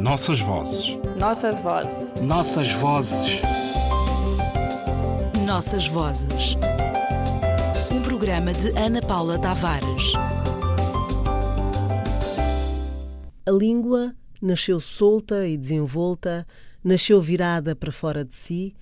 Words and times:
Nossas 0.00 0.40
vozes. 0.40 0.98
Nossas 1.18 1.60
vozes. 1.60 2.22
Nossas 2.22 2.72
vozes. 2.72 3.42
Nossas 5.46 5.86
vozes. 5.88 6.56
Um 7.92 8.00
programa 8.00 8.54
de 8.54 8.70
Ana 8.78 9.02
Paula 9.02 9.38
Tavares. 9.38 10.14
A 13.44 13.50
língua 13.50 14.16
nasceu 14.40 14.80
solta 14.80 15.46
e 15.46 15.58
desenvolta, 15.58 16.46
nasceu 16.82 17.20
virada 17.20 17.76
para 17.76 17.92
fora 17.92 18.24
de 18.24 18.34
si, 18.34 18.74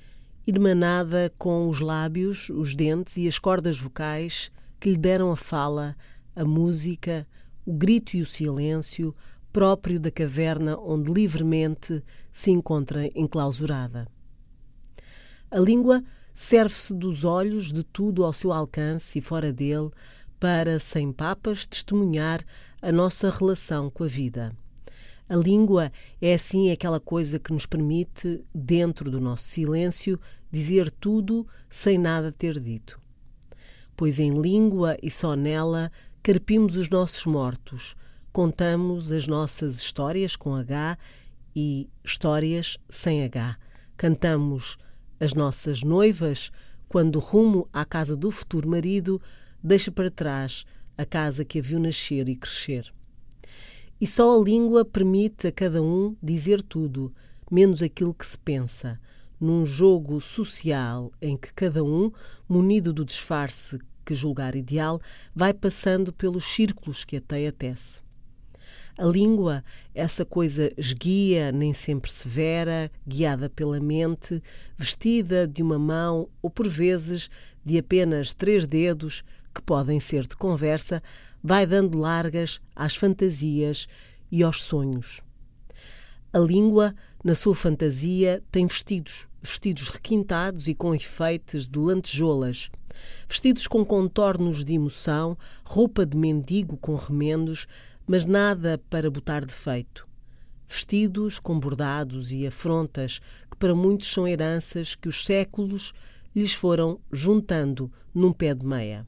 irmanada 0.47 1.33
com 1.37 1.69
os 1.69 1.81
lábios, 1.81 2.49
os 2.49 2.77
dentes 2.77 3.17
e 3.17 3.27
as 3.27 3.41
cordas 3.41 3.77
vocais 3.77 4.53
que 4.79 4.91
lhe 4.91 4.97
deram 4.97 5.33
a 5.33 5.37
fala, 5.37 5.97
a 6.37 6.45
música, 6.45 7.27
o 7.67 7.73
grito 7.73 8.17
e 8.17 8.23
o 8.23 8.27
silêncio 8.27 9.13
próprio 9.53 9.99
da 9.99 10.11
caverna 10.11 10.79
onde 10.79 11.13
livremente 11.13 12.03
se 12.31 12.51
encontra 12.51 13.07
enclausurada. 13.15 14.07
A 15.51 15.59
língua 15.59 16.03
serve-se 16.35 16.95
dos 16.95 17.25
olhos 17.25 17.73
de 17.73 17.83
tudo 17.83 18.25
ao 18.25 18.33
seu 18.33 18.53
alcance 18.53 19.19
e 19.19 19.23
fora 19.23 19.53
dele 19.53 19.91
para, 20.39 20.79
sem 20.79 21.13
papas, 21.13 21.67
testemunhar 21.67 22.45
a 22.81 22.93
nossa 22.93 23.31
relação 23.31 23.91
com 23.91 24.05
a 24.05 24.07
vida. 24.07 24.55
A 25.29 25.37
língua 25.37 25.93
é 26.23 26.33
assim 26.35 26.71
aquela 26.71 27.01
coisa 27.01 27.39
que 27.39 27.53
nos 27.53 27.67
permite, 27.67 28.43
dentro 28.55 29.11
do 29.11 29.21
nosso 29.21 29.45
silêncio, 29.45 30.19
dizer 30.51 30.91
tudo 30.91 31.47
sem 31.69 31.99
nada 31.99 32.33
ter 32.33 32.59
dito. 32.59 32.99
Pois 33.97 34.19
em 34.19 34.41
língua 34.41 34.97
e 35.03 35.11
só 35.11 35.35
nela 35.35 35.91
carpimos 36.23 36.77
os 36.77 36.89
nossos 36.89 37.27
mortos, 37.27 37.95
contamos 38.33 39.11
as 39.13 39.27
nossas 39.27 39.77
histórias 39.77 40.37
com 40.37 40.55
H 40.55 40.99
e 41.55 41.89
histórias 42.05 42.79
sem 42.89 43.25
H. 43.25 43.57
Cantamos 43.97 44.79
as 45.19 45.35
nossas 45.35 45.83
noivas 45.83 46.51
quando 46.89 47.19
rumo 47.19 47.69
à 47.73 47.85
casa 47.85 48.17
do 48.17 48.31
futuro 48.31 48.69
marido 48.69 49.21
deixa 49.63 49.91
para 49.91 50.11
trás 50.11 50.65
a 50.97 51.05
casa 51.05 51.45
que 51.45 51.59
a 51.59 51.63
viu 51.63 51.79
nascer 51.79 52.29
e 52.29 52.37
crescer. 52.37 52.93
E 54.01 54.07
só 54.07 54.39
a 54.39 54.43
língua 54.43 54.85
permite 54.85 55.49
a 55.49 55.53
cada 55.53 55.83
um 55.83 56.17
dizer 56.23 56.63
tudo, 56.63 57.13
menos 57.51 57.83
aquilo 57.83 58.15
que 58.15 58.27
se 58.27 58.39
pensa, 58.39 59.01
num 59.41 59.67
jogo 59.67 60.21
social 60.21 61.13
em 61.21 61.37
que 61.37 61.53
cada 61.53 61.83
um, 61.83 62.11
munido 62.49 62.93
do 62.93 63.05
disfarce 63.05 63.79
que 64.05 64.15
julgar 64.15 64.55
ideal, 64.55 65.01
vai 65.35 65.53
passando 65.53 66.13
pelos 66.13 66.45
círculos 66.45 67.05
que 67.05 67.17
a 67.17 67.21
teia 67.21 67.53
tece. 67.53 68.08
A 68.99 69.05
língua, 69.05 69.63
essa 69.95 70.25
coisa 70.25 70.73
esguia, 70.77 71.53
nem 71.53 71.73
sempre 71.73 72.11
severa, 72.11 72.91
guiada 73.07 73.49
pela 73.49 73.79
mente, 73.79 74.43
vestida 74.77 75.47
de 75.47 75.63
uma 75.63 75.79
mão 75.79 76.29
ou 76.43 76.51
por 76.51 76.69
vezes 76.69 77.31
de 77.65 77.79
apenas 77.79 78.35
três 78.35 78.67
dedos, 78.67 79.23
que 79.55 79.63
podem 79.63 80.01
ser 80.01 80.27
de 80.27 80.35
conversa, 80.35 81.01
vai 81.41 81.65
dando 81.65 81.97
largas 81.97 82.61
às 82.75 82.97
fantasias 82.97 83.87
e 84.33 84.43
aos 84.43 84.65
sonhos. 84.65 85.23
A 86.33 86.41
língua, 86.41 86.93
na 87.23 87.37
sua 87.37 87.55
fantasia, 87.55 88.43
tem 88.51 88.67
vestidos, 88.67 89.29
vestidos 89.41 89.91
requintados 89.91 90.67
e 90.67 90.75
com 90.75 90.93
efeitos 90.93 91.71
de 91.71 91.79
lantejoulas, 91.79 92.69
vestidos 93.29 93.69
com 93.69 93.85
contornos 93.85 94.65
de 94.65 94.75
emoção, 94.75 95.39
roupa 95.65 96.05
de 96.05 96.17
mendigo 96.17 96.77
com 96.77 96.97
remendos, 96.97 97.69
mas 98.09 98.25
nada 98.25 98.83
para 98.91 99.11
botar 99.11 99.45
defeito. 99.45 100.09
Vestidos 100.67 101.39
com 101.39 101.61
bordados 101.61 102.33
e 102.33 102.47
afrontas 102.47 103.21
que 103.51 103.57
para 103.57 103.75
muitos 103.75 104.13
são 104.13 104.27
heranças 104.27 104.95
que 104.95 105.09
os 105.09 105.25
séculos 105.25 105.93
lhes 106.35 106.53
foram 106.53 106.99
juntando 107.13 107.93
num 108.13 108.33
pé 108.33 108.55
de 108.55 108.67
meia 108.67 109.07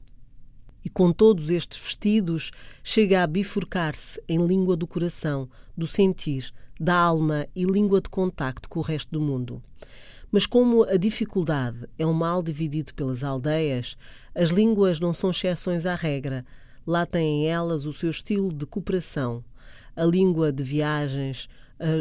e 0.83 0.89
com 0.89 1.11
todos 1.11 1.49
estes 1.49 1.79
vestidos 1.79 2.51
chega 2.83 3.23
a 3.23 3.27
bifurcar-se 3.27 4.21
em 4.27 4.45
língua 4.45 4.75
do 4.75 4.87
coração, 4.87 5.49
do 5.77 5.87
sentir, 5.87 6.51
da 6.79 6.95
alma 6.95 7.47
e 7.55 7.65
língua 7.65 8.01
de 8.01 8.09
contacto 8.09 8.67
com 8.67 8.79
o 8.79 8.83
resto 8.83 9.11
do 9.11 9.21
mundo. 9.21 9.61
Mas 10.31 10.45
como 10.45 10.83
a 10.83 10.97
dificuldade 10.97 11.87
é 11.99 12.05
um 12.05 12.13
mal 12.13 12.41
dividido 12.41 12.93
pelas 12.93 13.23
aldeias, 13.23 13.97
as 14.33 14.49
línguas 14.49 14.99
não 14.99 15.13
são 15.13 15.29
exceções 15.29 15.85
à 15.85 15.93
regra. 15.93 16.45
Lá 16.85 17.05
têm 17.05 17.47
elas 17.47 17.85
o 17.85 17.93
seu 17.93 18.09
estilo 18.09 18.51
de 18.51 18.65
cooperação. 18.65 19.43
A 19.95 20.03
língua 20.03 20.51
de 20.51 20.63
viagens, 20.63 21.47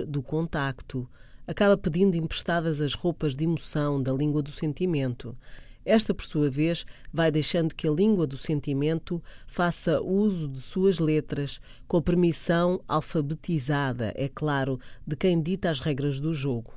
do 0.07 0.23
contacto, 0.23 1.09
acaba 1.47 1.77
pedindo 1.77 2.17
emprestadas 2.17 2.81
as 2.81 2.95
roupas 2.95 3.35
de 3.35 3.45
emoção 3.45 4.03
da 4.03 4.13
língua 4.13 4.43
do 4.43 4.53
sentimento. 4.53 5.37
Esta, 5.85 6.15
por 6.15 6.25
sua 6.25 6.51
vez, 6.51 6.85
vai 7.13 7.31
deixando 7.31 7.75
que 7.75 7.89
a 7.89 7.91
língua 7.91 8.27
do 8.27 8.37
sentimento 8.37 9.23
faça 9.47 10.01
uso 10.01 10.47
de 10.47 10.61
suas 10.61 10.99
letras, 10.99 11.61
com 11.89 11.97
a 11.97 12.03
permissão 12.03 12.81
alfabetizada, 12.87 14.13
é 14.15 14.29
claro, 14.29 14.79
de 15.07 15.17
quem 15.17 15.41
dita 15.43 15.71
as 15.71 15.81
regras 15.81 16.21
do 16.21 16.33
jogo. 16.35 16.75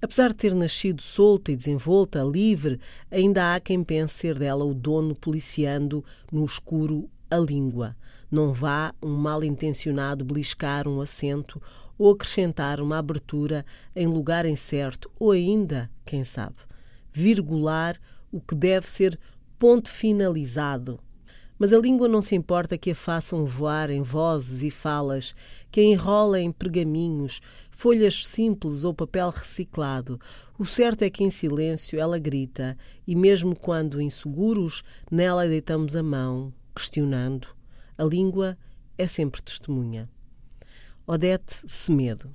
Apesar 0.00 0.28
de 0.28 0.34
ter 0.34 0.54
nascido 0.54 1.00
solta 1.00 1.52
e 1.52 1.56
desenvolta, 1.56 2.22
livre, 2.22 2.80
ainda 3.10 3.54
há 3.54 3.60
quem 3.60 3.84
pense 3.84 4.14
ser 4.14 4.38
dela 4.38 4.64
o 4.64 4.74
dono 4.74 5.14
policiando 5.14 6.04
no 6.30 6.44
escuro 6.44 7.08
a 7.32 7.38
língua. 7.38 7.96
Não 8.30 8.52
vá 8.52 8.94
um 9.02 9.14
mal 9.14 9.42
intencionado 9.42 10.24
beliscar 10.24 10.86
um 10.86 11.00
acento 11.00 11.60
ou 11.98 12.12
acrescentar 12.12 12.80
uma 12.80 12.98
abertura 12.98 13.64
em 13.94 14.06
lugar 14.06 14.44
incerto, 14.44 15.10
ou 15.18 15.30
ainda, 15.32 15.90
quem 16.04 16.24
sabe, 16.24 16.56
virgular 17.12 17.98
o 18.30 18.40
que 18.40 18.54
deve 18.54 18.90
ser 18.90 19.18
ponto 19.58 19.90
finalizado. 19.90 20.98
Mas 21.58 21.72
a 21.72 21.78
língua 21.78 22.08
não 22.08 22.20
se 22.20 22.34
importa 22.34 22.76
que 22.76 22.90
a 22.90 22.94
façam 22.94 23.44
voar 23.44 23.88
em 23.88 24.02
vozes 24.02 24.62
e 24.62 24.70
falas, 24.70 25.34
que 25.70 25.80
a 25.80 25.84
enrolem 25.84 26.48
em 26.48 26.52
pergaminhos, 26.52 27.40
folhas 27.70 28.26
simples 28.26 28.82
ou 28.82 28.92
papel 28.92 29.30
reciclado. 29.30 30.18
O 30.58 30.66
certo 30.66 31.02
é 31.02 31.10
que 31.10 31.22
em 31.22 31.30
silêncio 31.30 32.00
ela 32.00 32.18
grita, 32.18 32.76
e 33.06 33.14
mesmo 33.14 33.54
quando 33.54 34.00
inseguros, 34.00 34.82
nela 35.10 35.46
deitamos 35.46 35.94
a 35.94 36.02
mão, 36.02 36.52
questionando. 36.74 37.48
A 37.96 38.04
língua 38.04 38.56
é 38.96 39.06
sempre 39.06 39.42
testemunha. 39.42 40.08
Odete 41.06 41.62
Semedo 41.66 42.32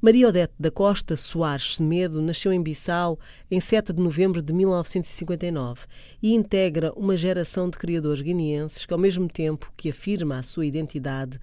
Maria 0.00 0.28
Odete 0.28 0.52
da 0.60 0.70
Costa 0.70 1.16
Soares 1.16 1.76
Semedo 1.76 2.20
nasceu 2.20 2.52
em 2.52 2.62
Bissau 2.62 3.18
em 3.50 3.58
7 3.60 3.94
de 3.94 4.02
novembro 4.02 4.42
de 4.42 4.52
1959 4.52 5.86
e 6.22 6.34
integra 6.34 6.92
uma 6.94 7.16
geração 7.16 7.70
de 7.70 7.78
criadores 7.78 8.20
guineenses 8.20 8.84
que, 8.84 8.92
ao 8.92 9.00
mesmo 9.00 9.26
tempo 9.26 9.72
que 9.74 9.88
afirma 9.88 10.38
a 10.38 10.42
sua 10.42 10.66
identidade, 10.66 11.40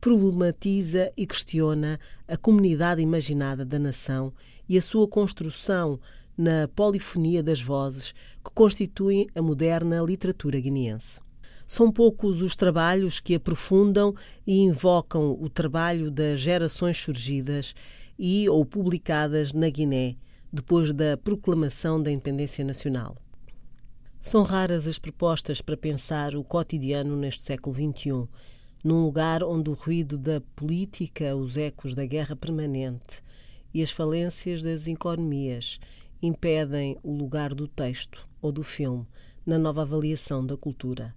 problematiza 0.00 1.12
e 1.16 1.26
questiona 1.26 2.00
a 2.26 2.36
comunidade 2.36 3.02
imaginada 3.02 3.62
da 3.62 3.78
nação 3.78 4.32
e 4.66 4.78
a 4.78 4.82
sua 4.82 5.06
construção 5.06 6.00
na 6.36 6.66
polifonia 6.74 7.42
das 7.42 7.60
vozes 7.60 8.14
que 8.42 8.50
constituem 8.54 9.28
a 9.34 9.42
moderna 9.42 10.02
literatura 10.02 10.58
guineense. 10.58 11.20
São 11.72 11.90
poucos 11.90 12.42
os 12.42 12.54
trabalhos 12.54 13.18
que 13.18 13.34
aprofundam 13.34 14.14
e 14.46 14.58
invocam 14.58 15.32
o 15.40 15.48
trabalho 15.48 16.10
das 16.10 16.38
gerações 16.38 16.98
surgidas 16.98 17.74
e 18.18 18.46
ou 18.46 18.62
publicadas 18.62 19.54
na 19.54 19.70
Guiné 19.70 20.16
depois 20.52 20.92
da 20.92 21.16
proclamação 21.16 22.02
da 22.02 22.10
independência 22.10 22.62
nacional. 22.62 23.16
São 24.20 24.42
raras 24.42 24.86
as 24.86 24.98
propostas 24.98 25.62
para 25.62 25.74
pensar 25.74 26.36
o 26.36 26.44
cotidiano 26.44 27.16
neste 27.16 27.42
século 27.42 27.74
XXI, 27.74 28.28
num 28.84 29.02
lugar 29.02 29.42
onde 29.42 29.70
o 29.70 29.72
ruído 29.72 30.18
da 30.18 30.42
política, 30.54 31.34
os 31.34 31.56
ecos 31.56 31.94
da 31.94 32.04
guerra 32.04 32.36
permanente 32.36 33.22
e 33.72 33.80
as 33.80 33.90
falências 33.90 34.62
das 34.62 34.86
economias 34.86 35.80
impedem 36.20 36.98
o 37.02 37.16
lugar 37.16 37.54
do 37.54 37.66
texto 37.66 38.28
ou 38.42 38.52
do 38.52 38.62
filme 38.62 39.06
na 39.46 39.58
nova 39.58 39.80
avaliação 39.80 40.44
da 40.44 40.54
cultura. 40.54 41.14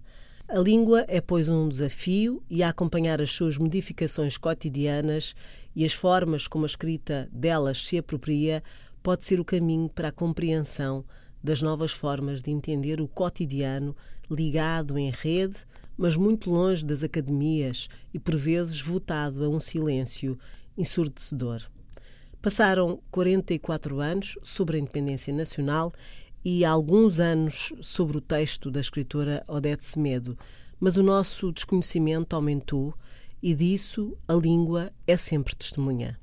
A 0.47 0.59
língua 0.59 1.03
é, 1.07 1.19
pois, 1.19 1.49
um 1.49 1.67
desafio 1.67 2.43
e 2.47 2.61
a 2.61 2.69
acompanhar 2.69 3.19
as 3.19 3.31
suas 3.31 3.57
modificações 3.57 4.37
cotidianas 4.37 5.33
e 5.75 5.83
as 5.83 5.91
formas 5.91 6.47
como 6.47 6.65
a 6.65 6.67
escrita 6.67 7.27
delas 7.31 7.83
se 7.83 7.97
apropria 7.97 8.63
pode 9.01 9.25
ser 9.25 9.39
o 9.39 9.45
caminho 9.45 9.89
para 9.89 10.09
a 10.09 10.11
compreensão 10.11 11.03
das 11.43 11.63
novas 11.63 11.91
formas 11.91 12.43
de 12.43 12.51
entender 12.51 13.01
o 13.01 13.07
cotidiano 13.07 13.95
ligado 14.29 14.99
em 14.99 15.09
rede, 15.09 15.65
mas 15.97 16.15
muito 16.15 16.51
longe 16.51 16.85
das 16.85 17.01
academias 17.01 17.87
e 18.13 18.19
por 18.19 18.35
vezes 18.35 18.79
votado 18.79 19.43
a 19.43 19.49
um 19.49 19.59
silêncio 19.59 20.37
ensurdecedor. 20.77 21.63
Passaram 22.39 23.01
44 23.09 23.99
anos 23.99 24.37
sobre 24.43 24.77
a 24.77 24.79
independência 24.79 25.33
nacional 25.33 25.91
e 26.45 26.63
há 26.63 26.69
alguns 26.69 27.19
anos 27.19 27.73
sobre 27.81 28.17
o 28.17 28.21
texto 28.21 28.69
da 28.69 28.79
escritora 28.79 29.43
Odete 29.47 29.83
Semedo, 29.83 30.37
mas 30.79 30.95
o 30.95 31.01
nosso 31.03 31.51
desconhecimento 31.51 32.35
aumentou 32.35 32.93
e 33.41 33.55
disso 33.55 34.15
a 34.27 34.33
língua 34.33 34.91
é 35.07 35.17
sempre 35.17 35.55
testemunha. 35.55 36.19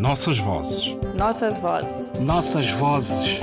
Nossas 0.00 0.38
vozes. 0.38 0.96
Nossas 1.14 1.56
vozes. 1.58 2.20
Nossas 2.20 2.70
vozes. 2.70 3.40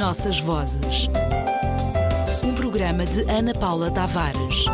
Nossas 0.00 0.40
Vozes. 0.40 1.08
Um 2.42 2.54
programa 2.54 3.04
de 3.04 3.20
Ana 3.30 3.52
Paula 3.52 3.90
Tavares. 3.90 4.64